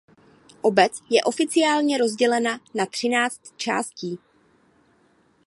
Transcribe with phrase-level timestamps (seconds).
[0.63, 4.19] Obec je oficiálně rozdělena na třináct částí.